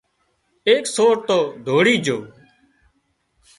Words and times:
ايڪ 0.67 0.83
سور 0.95 1.15
تو 1.27 1.39
ڌوڙي 1.65 1.95
جھو 2.05 2.17